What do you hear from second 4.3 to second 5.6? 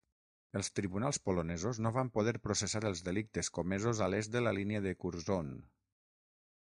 de la línia de Curzon.